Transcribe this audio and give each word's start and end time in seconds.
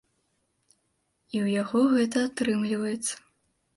І 0.71 1.37
ў 1.45 1.57
яго 1.61 1.79
гэта 1.93 2.17
атрымліваецца. 2.31 3.15